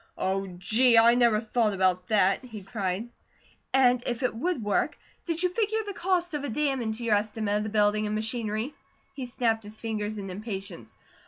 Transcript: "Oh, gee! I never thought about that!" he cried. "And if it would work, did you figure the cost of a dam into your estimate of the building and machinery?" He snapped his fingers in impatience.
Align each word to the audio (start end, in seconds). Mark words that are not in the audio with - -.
"Oh, 0.17 0.47
gee! 0.57 0.97
I 0.97 1.13
never 1.13 1.39
thought 1.39 1.73
about 1.73 2.07
that!" 2.07 2.43
he 2.43 2.63
cried. 2.63 3.09
"And 3.71 4.01
if 4.07 4.23
it 4.23 4.33
would 4.33 4.63
work, 4.63 4.97
did 5.25 5.43
you 5.43 5.49
figure 5.49 5.77
the 5.85 5.93
cost 5.93 6.33
of 6.33 6.43
a 6.43 6.49
dam 6.49 6.81
into 6.81 7.03
your 7.05 7.13
estimate 7.13 7.57
of 7.57 7.61
the 7.63 7.69
building 7.69 8.07
and 8.07 8.15
machinery?" 8.15 8.73
He 9.13 9.27
snapped 9.27 9.63
his 9.63 9.79
fingers 9.79 10.17
in 10.17 10.31
impatience. 10.31 10.95